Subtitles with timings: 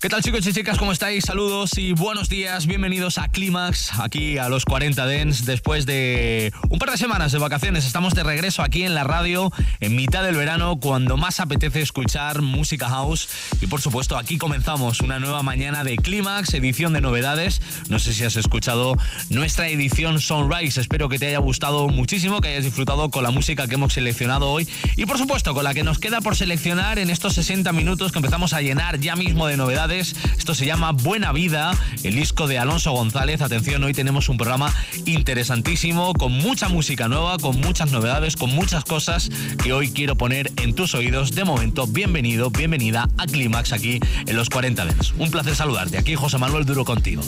[0.00, 0.78] ¿Qué tal chicos y chicas?
[0.78, 1.24] ¿Cómo estáis?
[1.24, 2.68] Saludos y buenos días.
[2.68, 5.44] Bienvenidos a Clímax, aquí a los 40 Dens.
[5.44, 9.50] Después de un par de semanas de vacaciones, estamos de regreso aquí en la radio
[9.80, 13.28] en mitad del verano, cuando más apetece escuchar música house.
[13.60, 17.60] Y por supuesto, aquí comenzamos una nueva mañana de Clímax, edición de novedades.
[17.88, 18.96] No sé si has escuchado
[19.30, 20.80] nuestra edición Sunrise.
[20.80, 24.48] Espero que te haya gustado muchísimo, que hayas disfrutado con la música que hemos seleccionado
[24.48, 24.68] hoy.
[24.94, 28.18] Y por supuesto, con la que nos queda por seleccionar en estos 60 minutos que
[28.18, 32.58] empezamos a llenar ya mismo de novedades esto se llama Buena Vida, el disco de
[32.58, 33.40] Alonso González.
[33.40, 34.72] Atención, hoy tenemos un programa
[35.06, 39.30] interesantísimo, con mucha música nueva, con muchas novedades, con muchas cosas
[39.62, 41.34] que hoy quiero poner en tus oídos.
[41.34, 45.14] De momento, bienvenido, bienvenida a Clímax aquí en los 40 Dents.
[45.16, 45.96] Un placer saludarte.
[45.96, 47.22] Aquí José Manuel Duro contigo.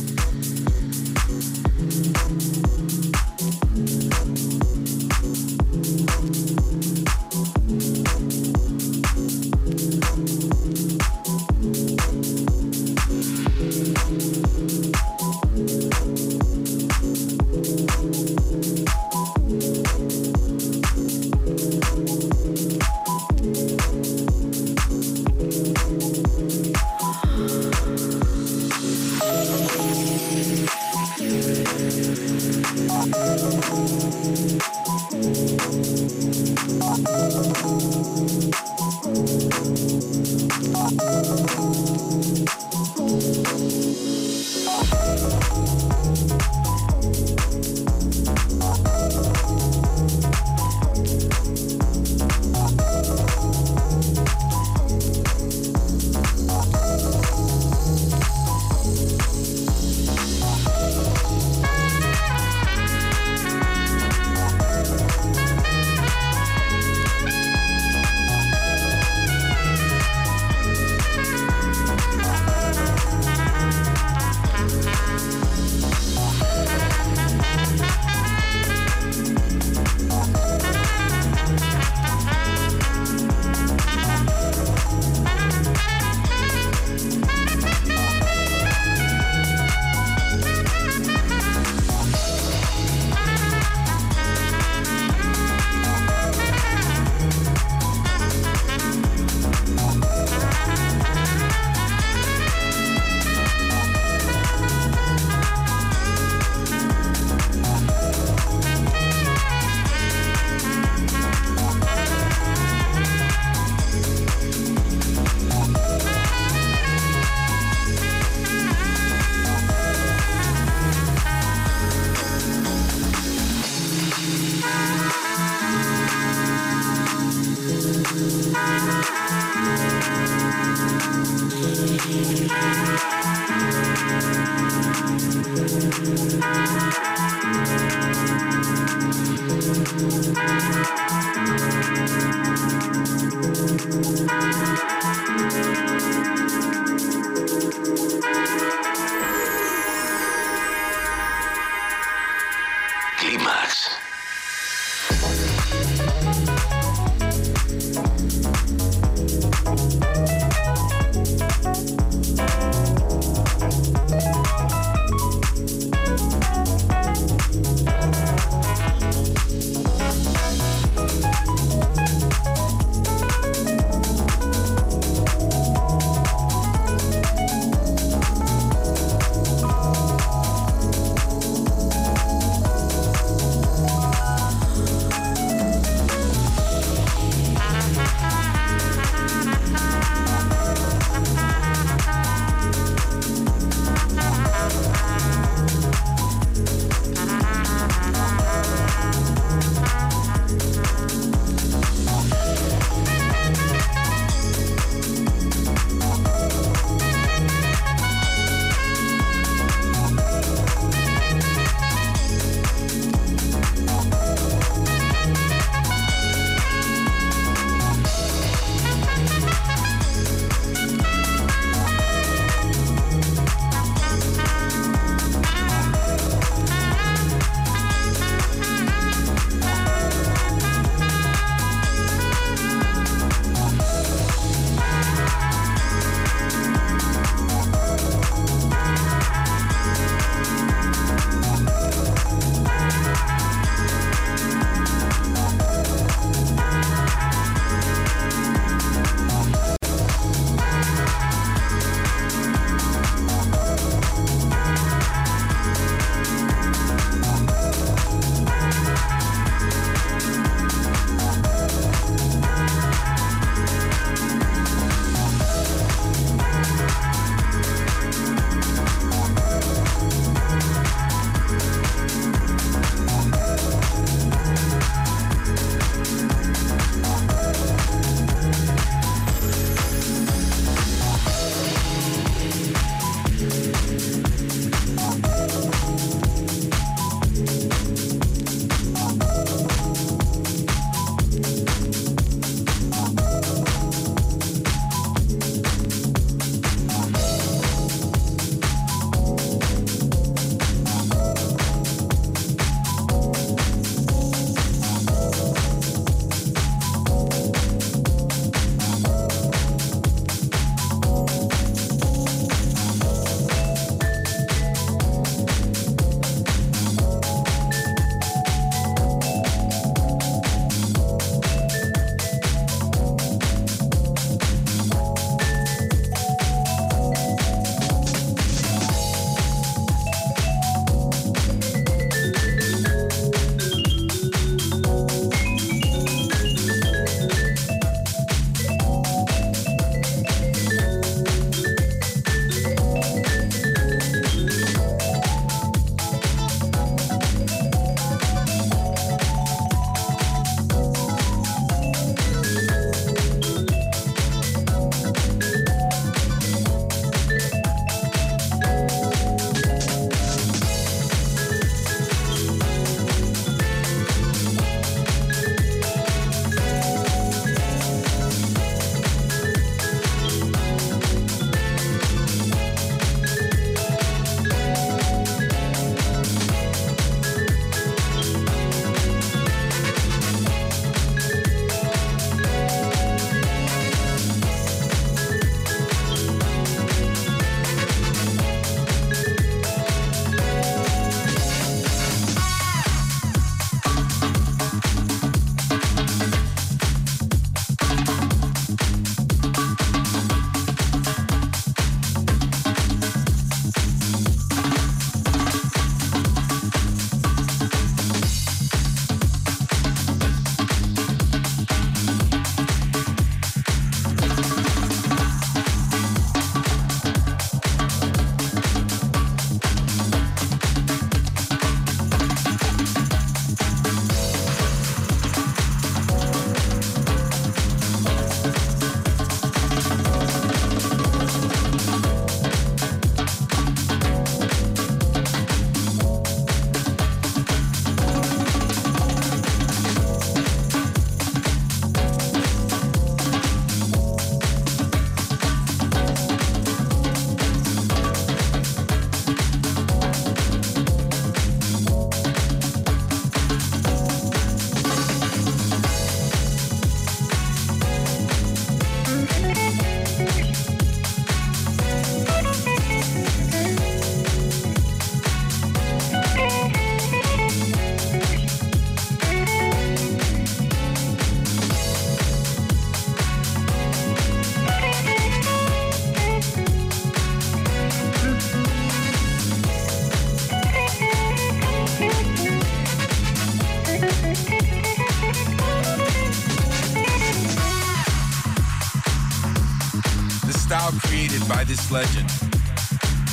[491.91, 492.29] Legend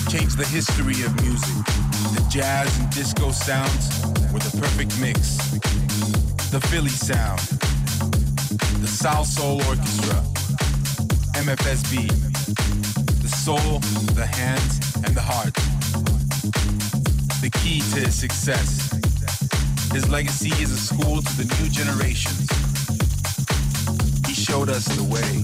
[0.09, 1.65] changed the history of music.
[2.15, 4.01] The jazz and disco sounds
[4.33, 5.37] were the perfect mix.
[6.49, 7.39] The Philly sound,
[8.81, 10.15] the South Soul Orchestra,
[11.43, 12.07] MFSB,
[13.21, 13.79] the soul,
[14.15, 15.53] the hands, and the heart.
[17.41, 18.91] The key to his success.
[19.91, 22.49] His legacy is a school to the new generations.
[24.25, 25.43] He showed us the way.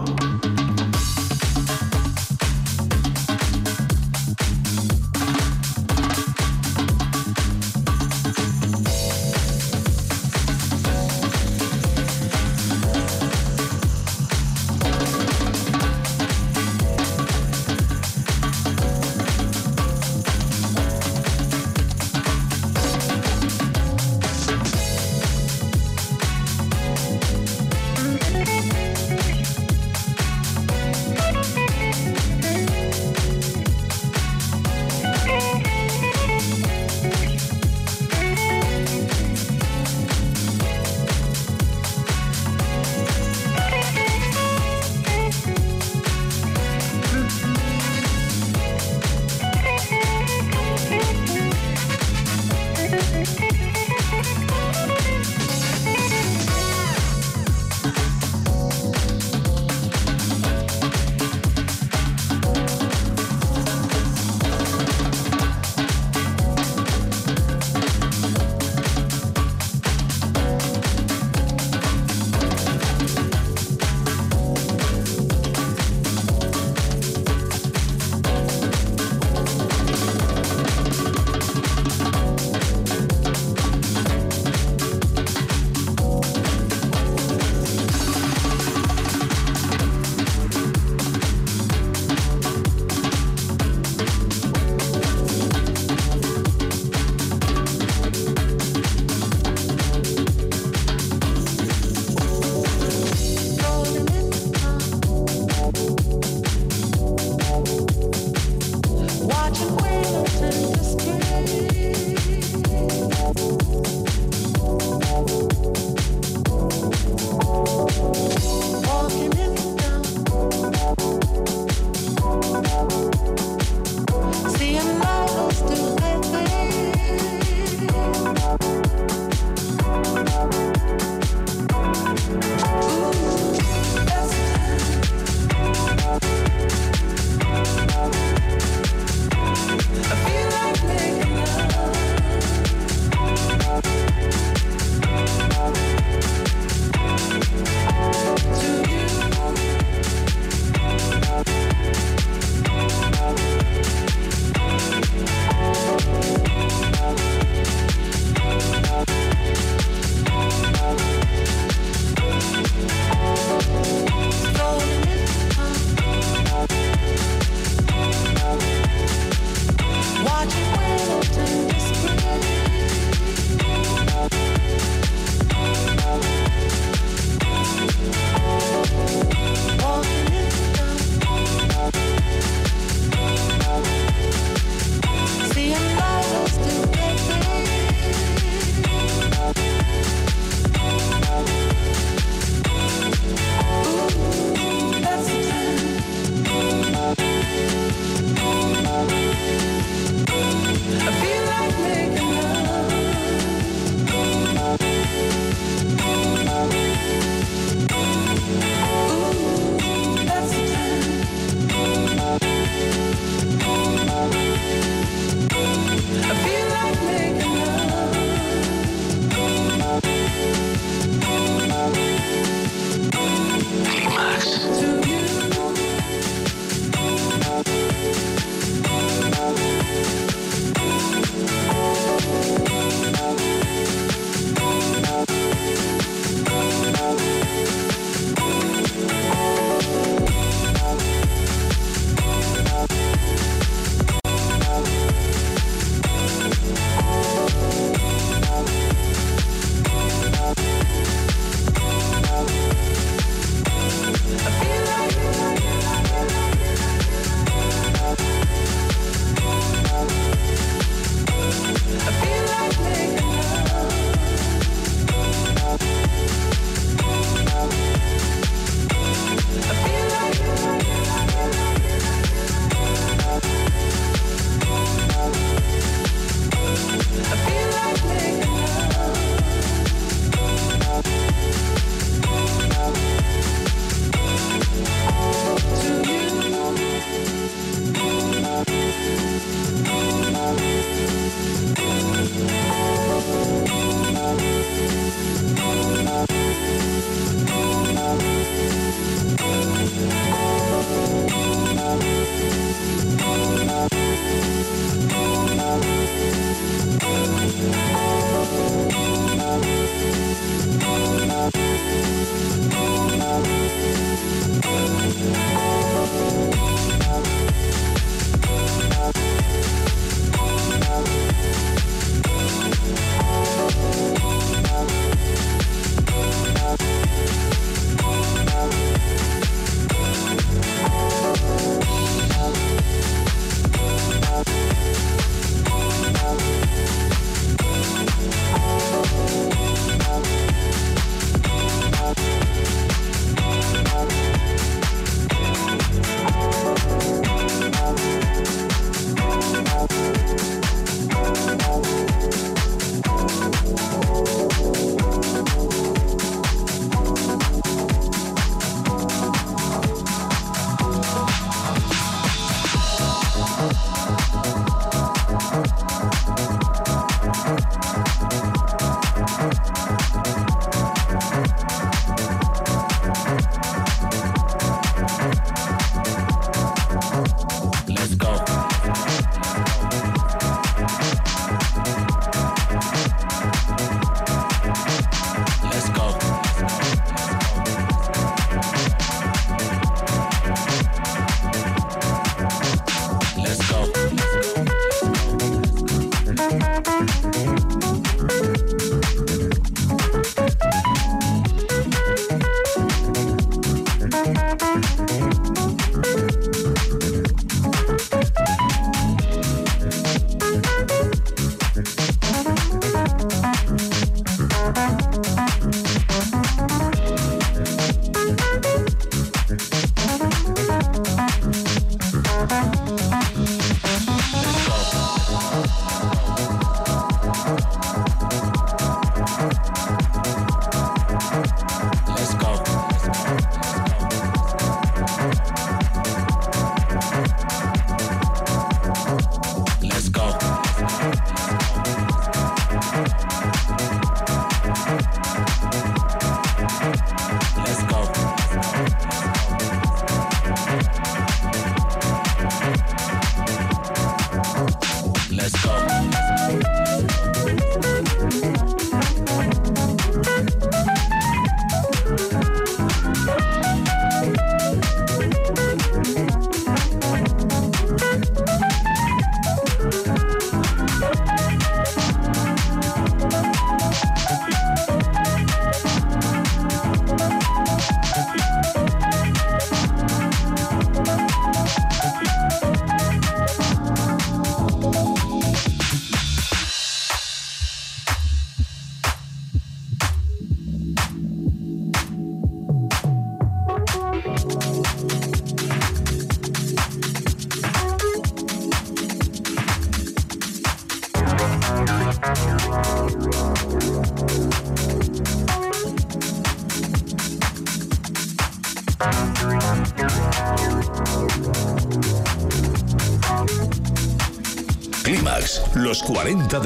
[516.51, 516.63] Los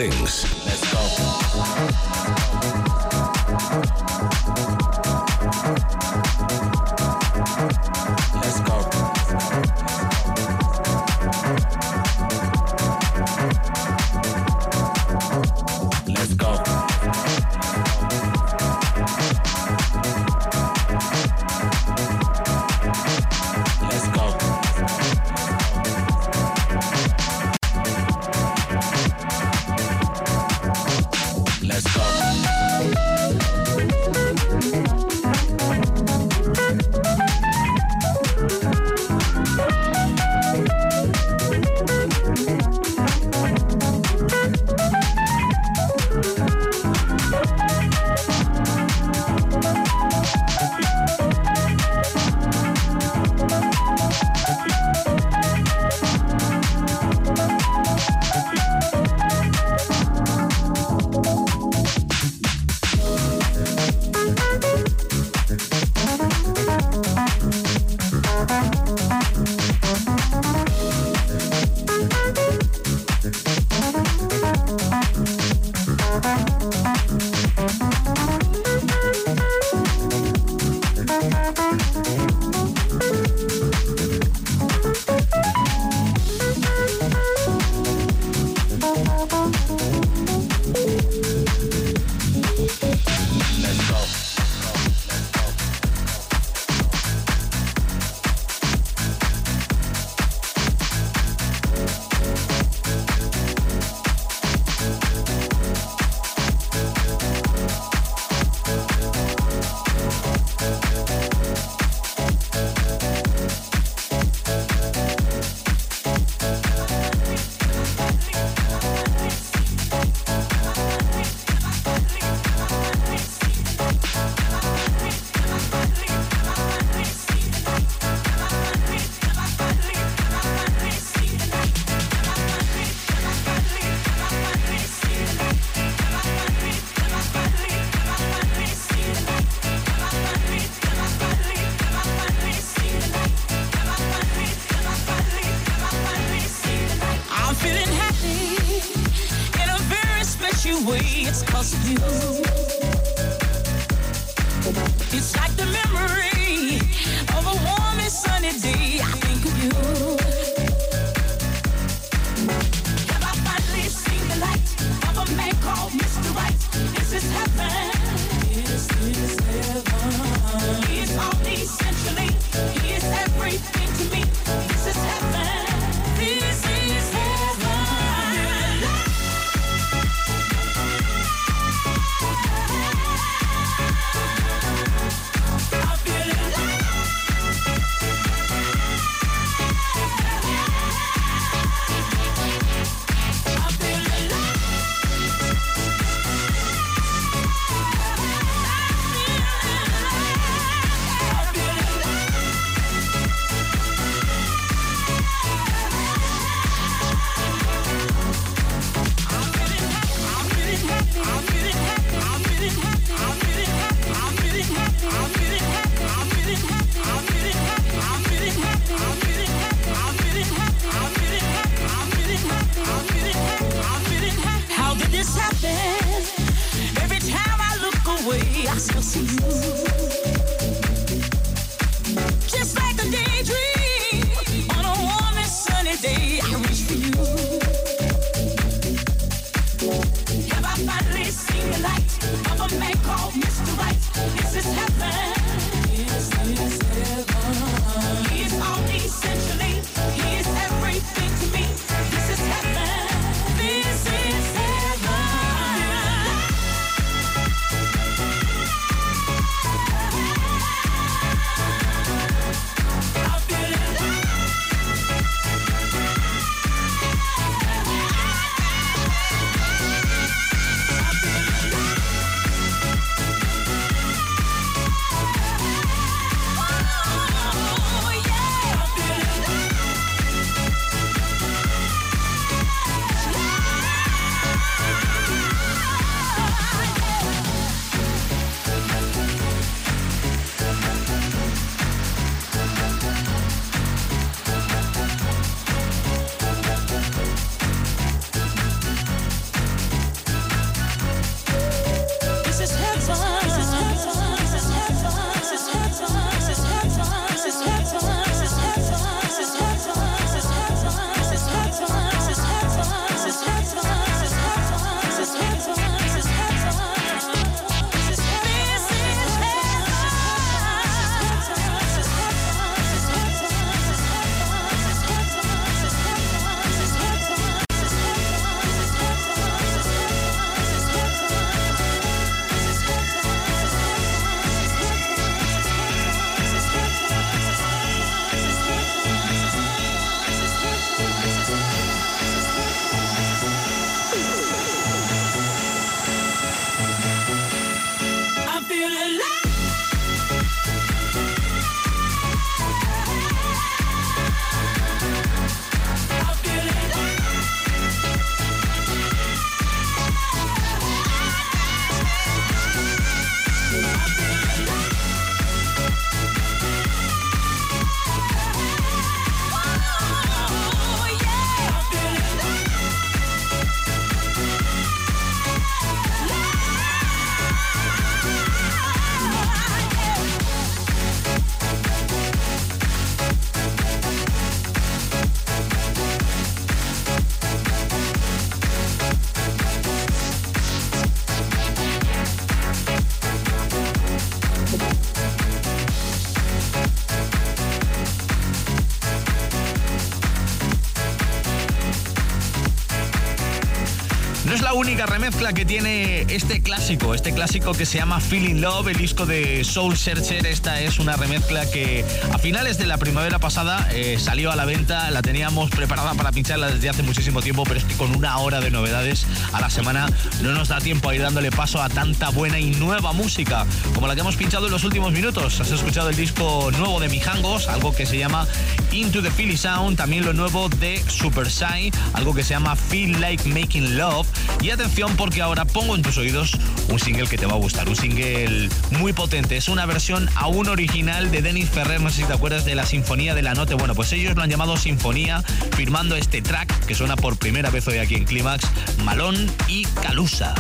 [404.46, 408.62] no es la única remezcla que tiene este clásico, este clásico que se llama Feeling
[408.62, 410.46] Love, el disco de Soul Searcher.
[410.46, 414.66] Esta es una remezcla que a finales de la primavera pasada eh, salió a la
[414.66, 418.38] venta, la teníamos preparada para pincharla desde hace muchísimo tiempo, pero es que con una
[418.38, 420.08] hora de novedades a la semana
[420.42, 424.08] no nos da tiempo a ir dándole paso a tanta buena y nueva música como
[424.08, 425.60] la que hemos pinchado en los últimos minutos.
[425.60, 428.48] Has escuchado el disco nuevo de Mijangos, algo que se llama
[428.92, 433.20] Into the Philly Sound, también lo nuevo de Super Sai, algo que se llama Feel
[433.20, 434.28] Like Making Love.
[434.62, 436.58] Y atención porque ahora pongo en tus oídos
[436.90, 439.58] un single que te va a gustar, un single muy potente.
[439.58, 442.86] Es una versión aún original de Denis Ferrer, no sé si te acuerdas de la
[442.86, 443.76] Sinfonía de la Noche.
[443.76, 445.44] Bueno, pues ellos lo han llamado Sinfonía,
[445.76, 448.66] firmando este track que suena por primera vez hoy aquí en Clímax,
[449.04, 449.36] Malón
[449.68, 450.56] y Calusa.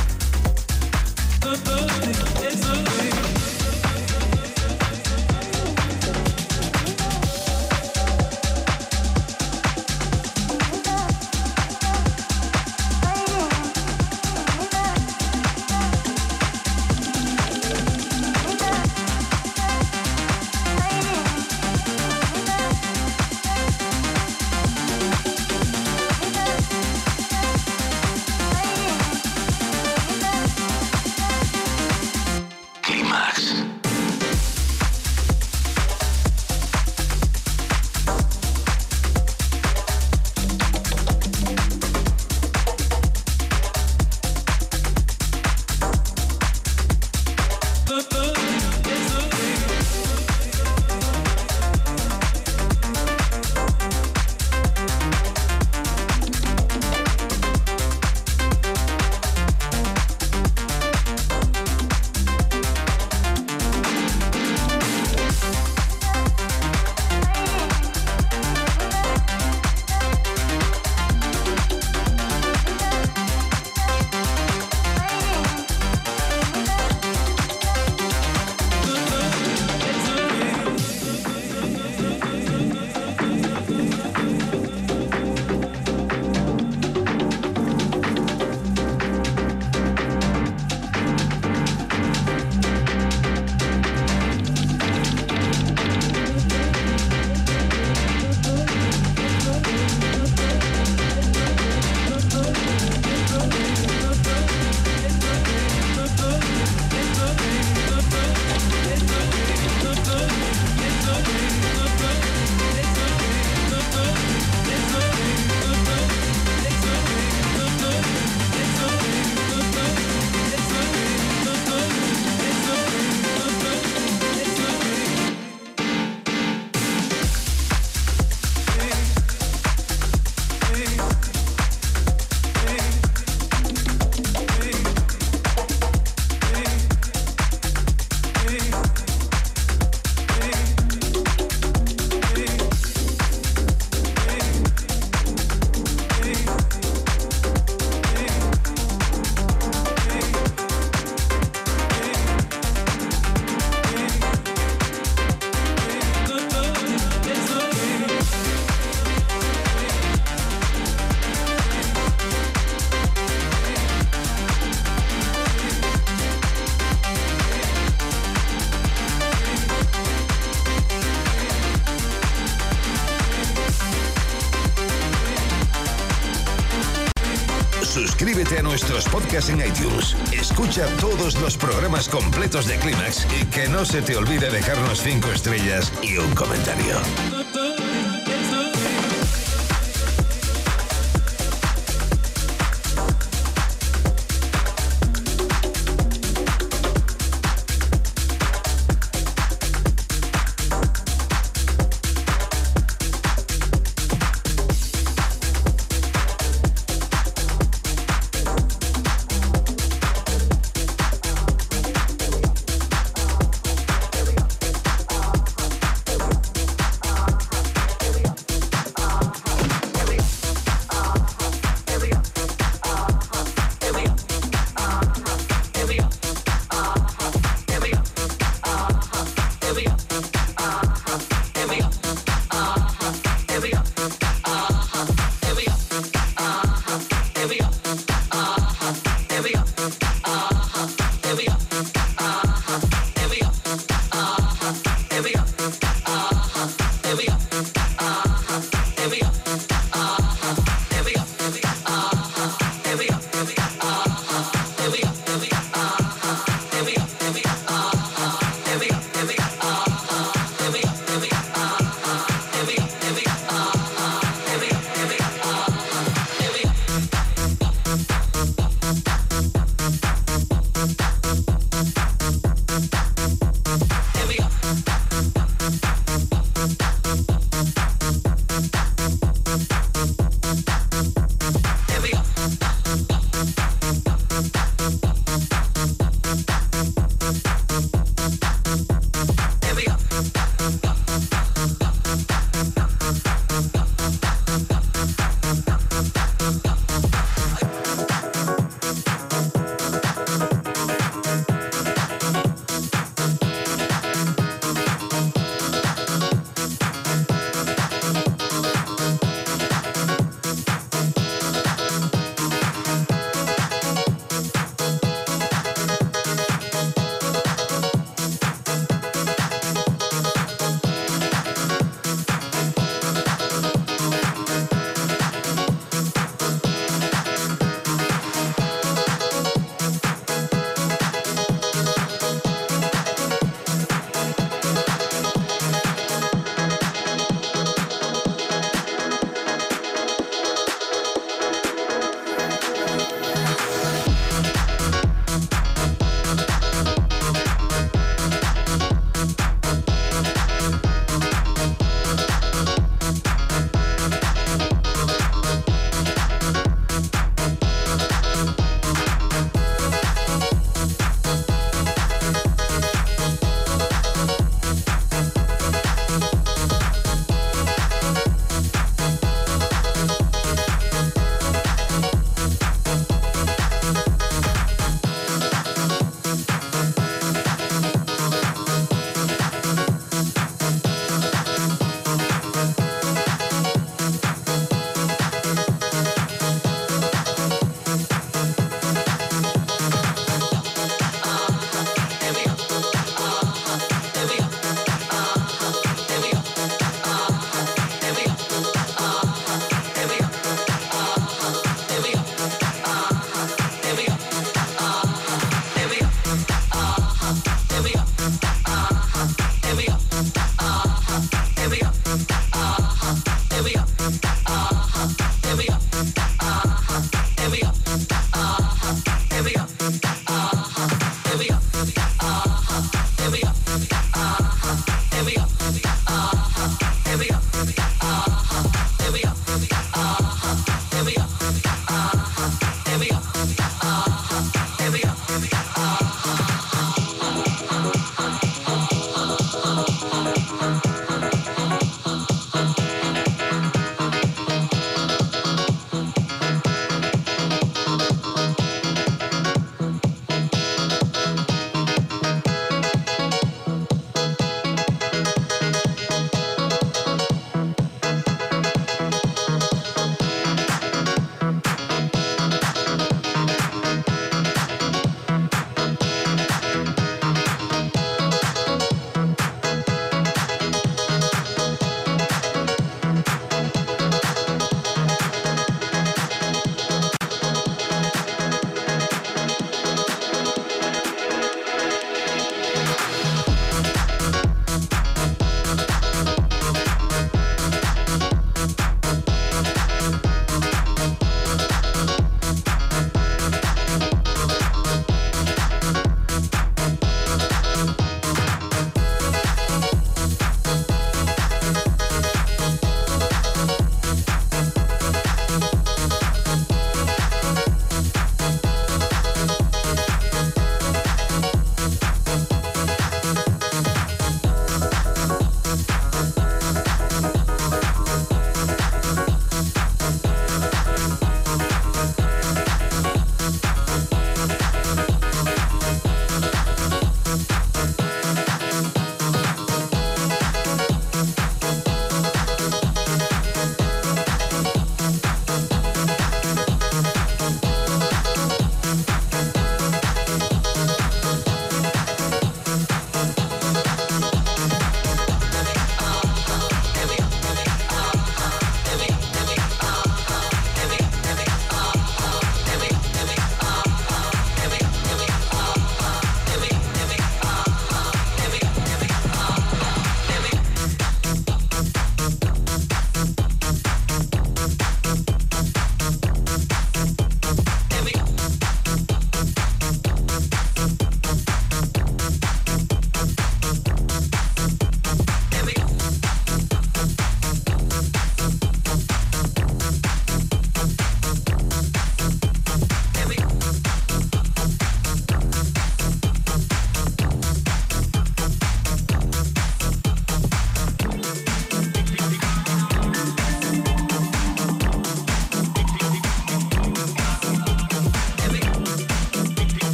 [178.61, 180.15] Nuestros podcasts en iTunes.
[180.33, 185.31] Escucha todos los programas completos de Clímax y que no se te olvide dejarnos 5
[185.31, 187.94] estrellas y un comentario.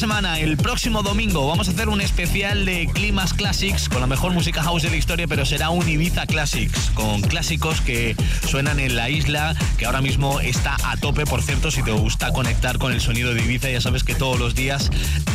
[0.00, 4.32] Semana, el próximo domingo, vamos a hacer un especial de Climas Classics con la mejor
[4.32, 8.16] música house de la historia, pero será un Ibiza Classics, con clásicos que
[8.48, 11.26] suenan en la isla, que ahora mismo está a tope.
[11.26, 14.38] Por cierto, si te gusta conectar con el sonido de Ibiza, ya sabes que todos
[14.38, 14.88] los días,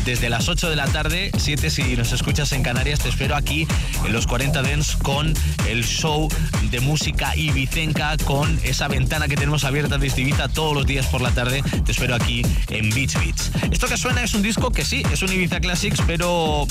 [0.04, 3.68] desde las 8 de la tarde, 7 si nos escuchas en Canarias, te espero aquí
[4.04, 5.32] en los 40 Dents con
[5.70, 6.28] el show
[6.70, 11.22] de música ibicenca, con esa ventana que tenemos abierta desde Ibiza todos los días por
[11.22, 11.64] la tarde.
[11.86, 13.52] Te espero aquí en Beach Beats.
[13.72, 16.68] Esto que suena es un disco que sí, es un Ibiza Classics, pero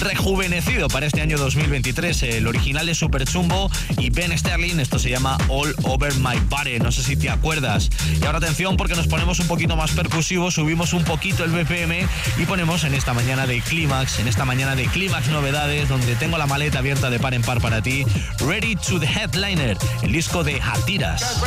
[0.00, 2.22] rejuvenecido para este año 2023.
[2.24, 4.80] El original es Super Chumbo y Ben Sterling.
[4.80, 6.78] Esto se llama All Over My Body.
[6.78, 7.90] No sé si te acuerdas.
[8.20, 12.06] Y ahora atención porque nos ponemos un poquito más percusivos, subimos un poquito el BPM
[12.36, 16.38] y ponemos en esta mañana de Clímax, en esta mañana de Clímax Novedades, donde tengo
[16.38, 18.04] la maleta abierta de par en par para ti.
[18.40, 21.40] Ready to the Headliner, el disco de Hatiras.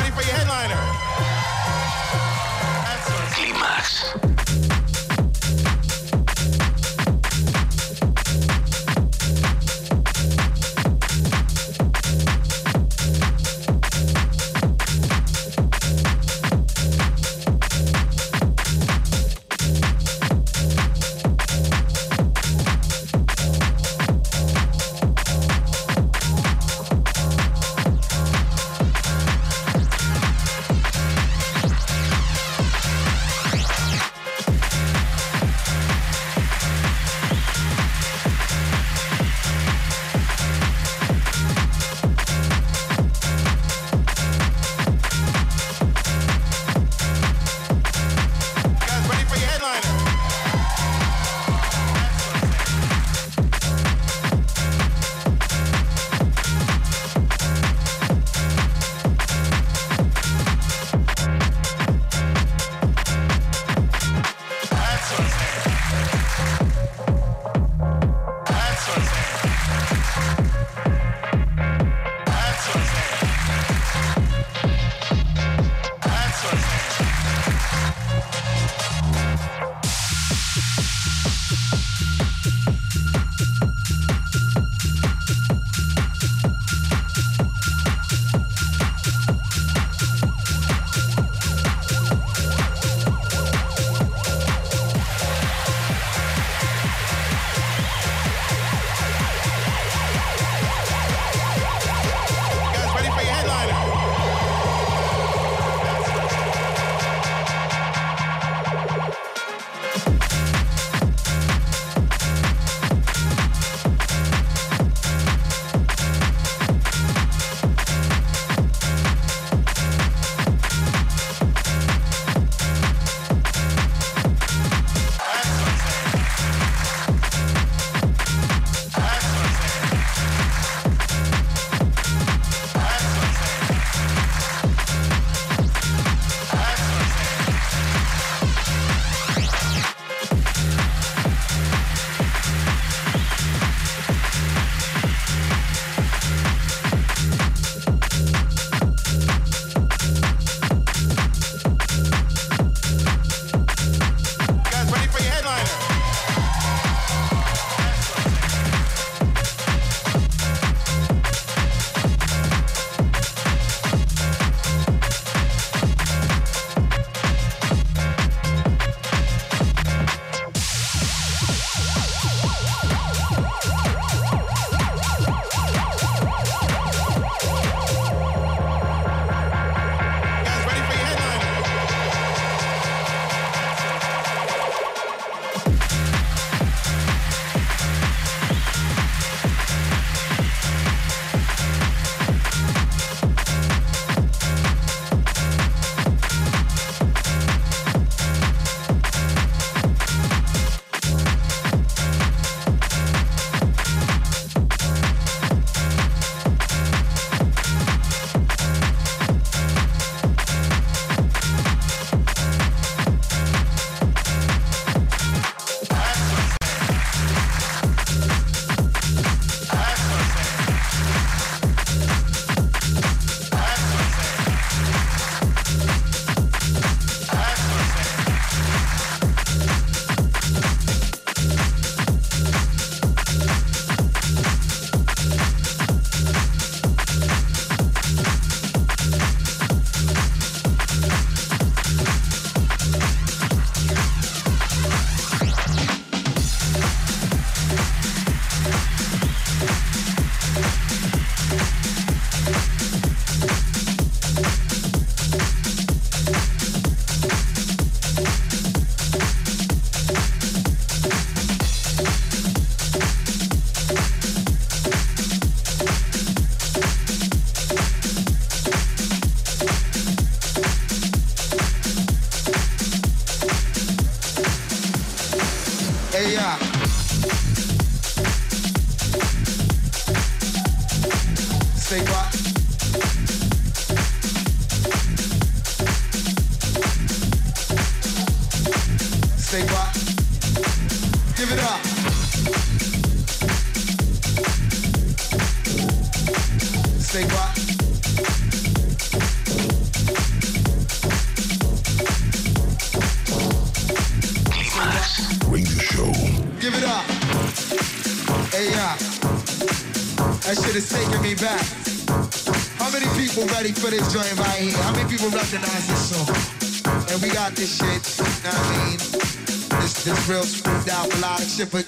[3.36, 4.57] Clímax.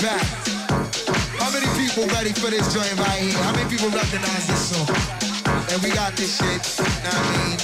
[0.00, 0.24] Back.
[1.36, 3.36] How many people ready for this joint right here?
[3.44, 4.88] How many people recognize this song?
[5.68, 6.60] And we got this shit,
[7.04, 7.56] know I mean?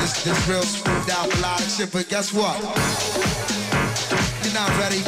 [0.00, 2.56] This, this real smoothed out melodic shit, but guess what?
[4.40, 5.04] You're not ready.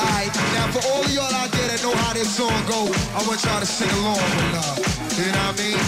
[0.00, 3.44] Alright, now for all y'all out there that know how this song go, I want
[3.44, 4.80] y'all to sing along with love.
[5.20, 5.80] You know what I mean?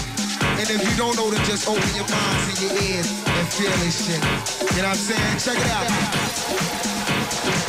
[0.61, 3.73] And if you don't know, then just open your minds and your ears and feel
[3.81, 4.21] this shit.
[4.77, 5.41] You know what I'm saying?
[5.41, 7.62] Check it out.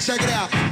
[0.00, 0.69] Check it out.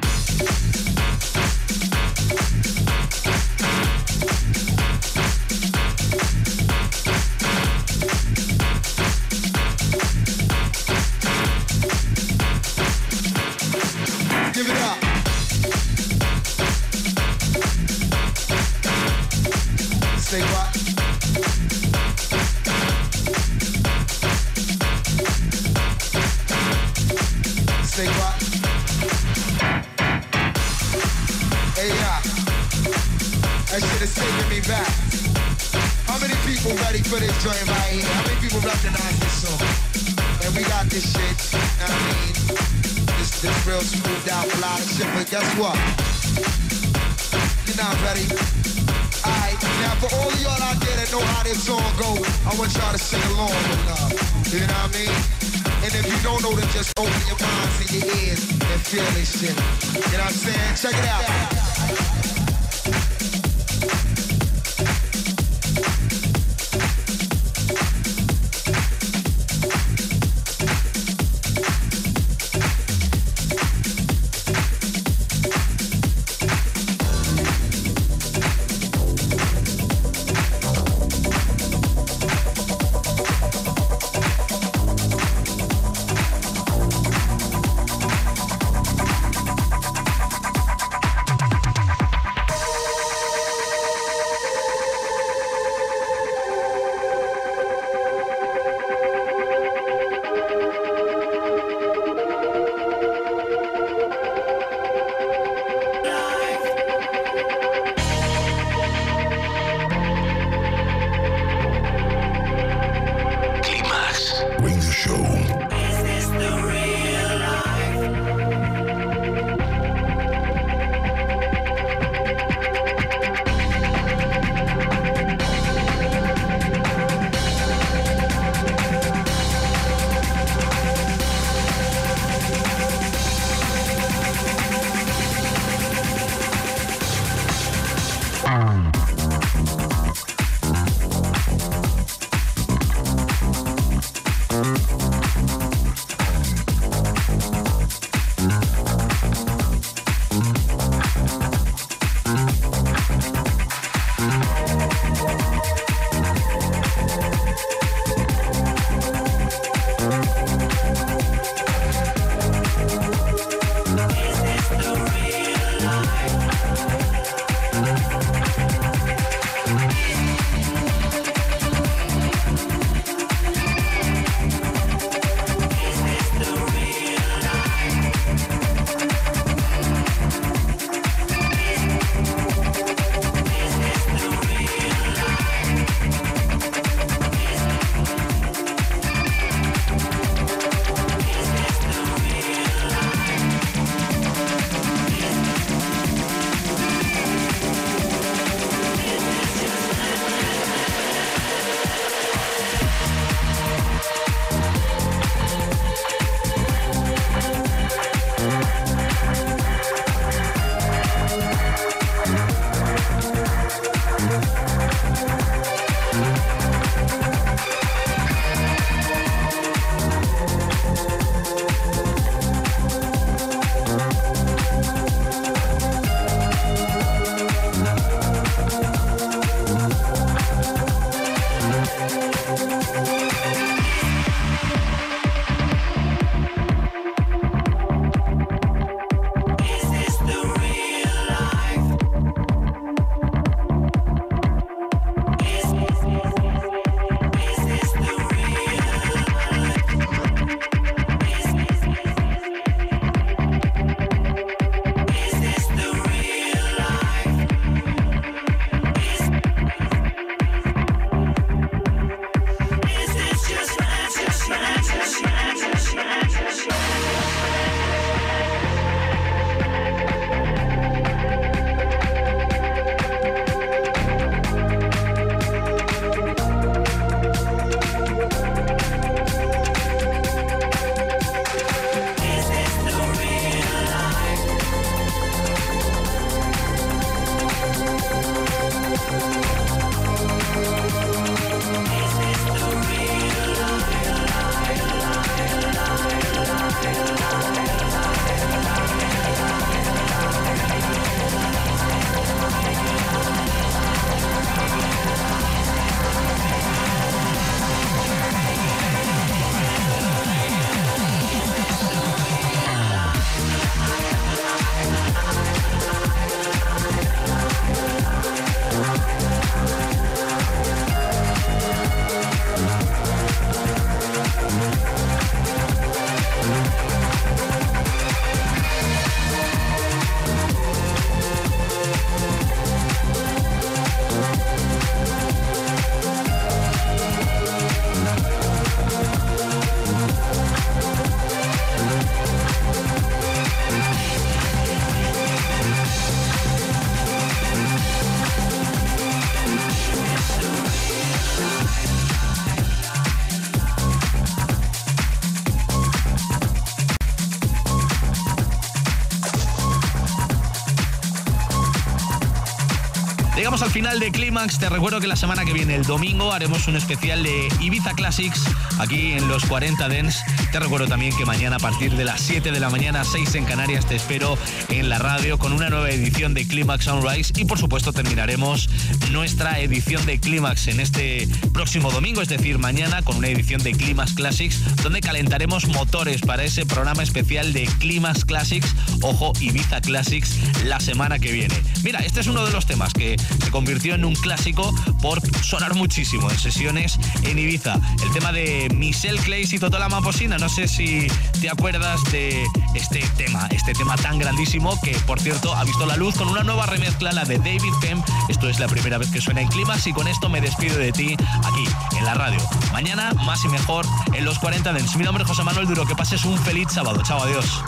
[364.08, 364.58] De Clímax.
[364.58, 368.42] Te recuerdo que la semana que viene, el domingo, haremos un especial de Ibiza Classics
[368.78, 370.22] aquí en los 40 Dens.
[370.52, 373.44] Te recuerdo también que mañana a partir de las 7 de la mañana, 6 en
[373.44, 374.38] Canarias, te espero
[374.68, 378.68] en la radio con una nueva edición de Clímax Sunrise y por supuesto terminaremos
[379.10, 383.72] nuestra edición de Clímax en este próximo domingo, es decir, mañana con una edición de
[383.72, 390.36] Clímax Classics donde calentaremos motores para ese programa especial de Clímax Classics, ojo, Ibiza Classics
[390.64, 391.54] la semana que viene.
[391.82, 395.74] Mira, este es uno de los temas que se convirtió en un clásico por sonar
[395.74, 397.78] muchísimo en sesiones en Ibiza.
[398.02, 400.38] El tema de Michelle Clays y Totola Mamposina.
[400.38, 401.06] No sé si
[401.40, 405.96] te acuerdas de este tema, este tema tan grandísimo que, por cierto, ha visto la
[405.96, 408.04] luz con una nueva remezcla, la de David Kemp.
[408.28, 410.92] Esto es la primera vez que suena en Climax y con esto me despido de
[410.92, 411.64] ti aquí
[411.96, 412.40] en la radio.
[412.72, 414.96] Mañana, más y mejor en los 40 Dents.
[414.96, 415.86] Mi nombre es José Manuel Duro.
[415.86, 417.02] Que pases un feliz sábado.
[417.02, 417.62] Chao, adiós.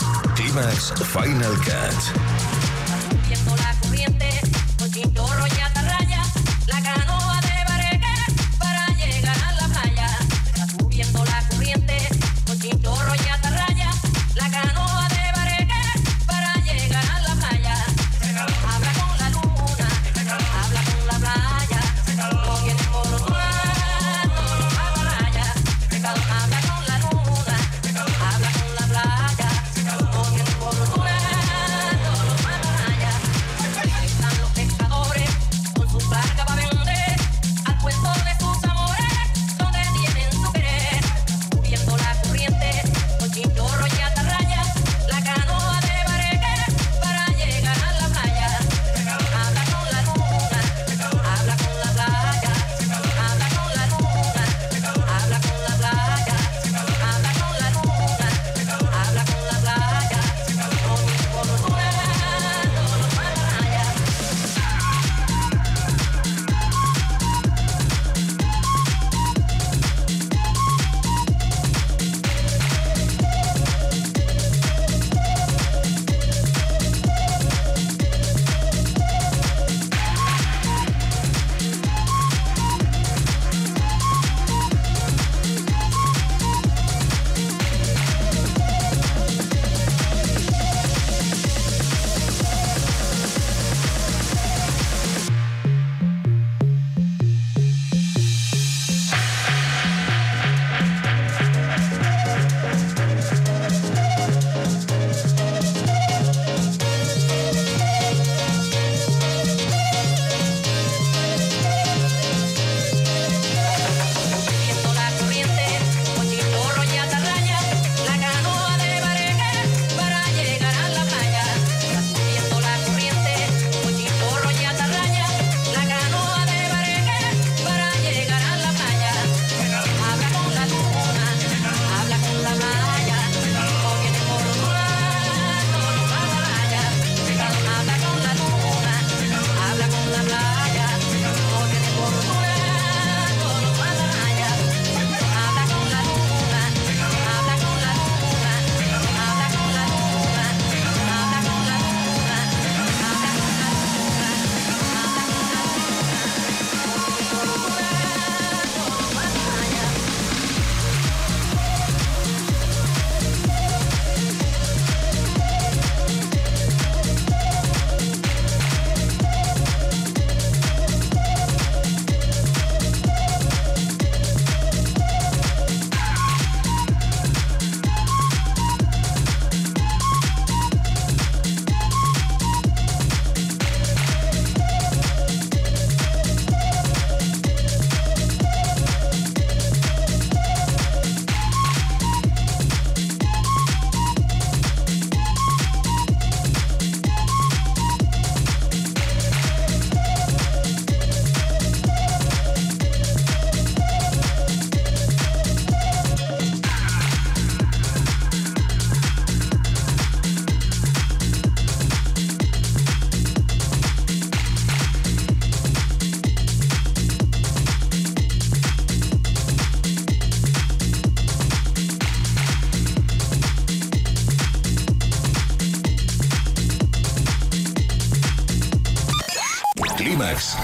[1.13, 2.30] Final Cut.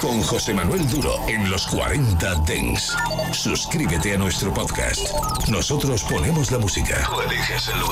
[0.07, 2.95] Con José Manuel Duro en los 40 Dens.
[3.33, 5.01] Suscríbete a nuestro podcast.
[5.49, 7.09] Nosotros ponemos la música.
[7.13, 7.87] Tú eliges el lugar.